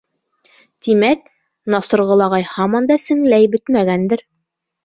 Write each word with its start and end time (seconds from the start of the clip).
Тимәк, 0.85 1.27
Насырғол 1.75 2.25
ағай 2.29 2.47
һаман 2.55 2.91
да 2.93 3.01
сеңләй 3.07 3.47
бөтмәгәндер. 3.57 4.29